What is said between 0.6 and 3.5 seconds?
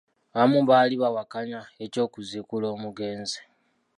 baali bawakanya eky'okuziikula omugenzi.